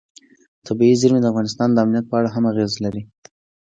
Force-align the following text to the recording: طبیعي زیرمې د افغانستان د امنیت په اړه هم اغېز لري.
طبیعي 0.67 0.95
زیرمې 1.01 1.19
د 1.21 1.25
افغانستان 1.31 1.69
د 1.71 1.77
امنیت 1.83 2.05
په 2.09 2.15
اړه 2.19 2.29
هم 2.35 2.43
اغېز 2.51 2.73
لري. 2.83 3.01